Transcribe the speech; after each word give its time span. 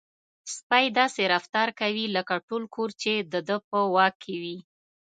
سپی 0.55 0.85
داسې 0.99 1.21
رفتار 1.33 1.67
کوي 1.79 2.05
لکه 2.15 2.35
ټول 2.47 2.63
کور 2.75 2.89
چې 3.01 3.13
د 3.31 3.33
ده 3.47 3.57
په 3.69 3.79
واک 3.93 4.13
کې 4.23 4.35
وي. 4.41 4.57